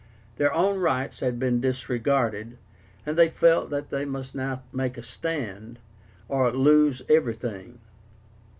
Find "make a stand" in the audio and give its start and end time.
4.73-5.77